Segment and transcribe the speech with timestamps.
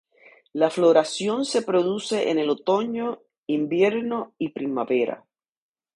[0.53, 5.27] La floración se produce en el otoño, invierno y primavera.